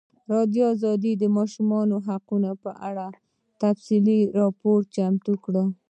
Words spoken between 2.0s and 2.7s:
حقونه